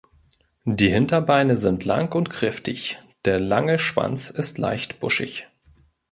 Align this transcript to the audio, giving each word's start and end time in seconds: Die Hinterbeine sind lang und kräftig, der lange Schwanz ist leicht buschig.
Die 0.65 0.89
Hinterbeine 0.89 1.57
sind 1.57 1.85
lang 1.85 2.11
und 2.15 2.31
kräftig, 2.31 2.99
der 3.25 3.39
lange 3.39 3.77
Schwanz 3.77 4.31
ist 4.31 4.57
leicht 4.57 4.99
buschig. 4.99 5.47